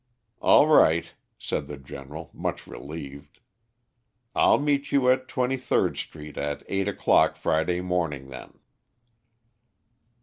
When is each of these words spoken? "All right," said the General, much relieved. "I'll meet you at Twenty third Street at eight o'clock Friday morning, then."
"All 0.41 0.65
right," 0.65 1.13
said 1.37 1.67
the 1.67 1.77
General, 1.77 2.31
much 2.33 2.65
relieved. 2.65 3.39
"I'll 4.33 4.57
meet 4.57 4.91
you 4.91 5.11
at 5.11 5.27
Twenty 5.27 5.57
third 5.57 5.95
Street 5.95 6.39
at 6.39 6.63
eight 6.67 6.87
o'clock 6.87 7.35
Friday 7.35 7.81
morning, 7.81 8.29
then." 8.29 8.57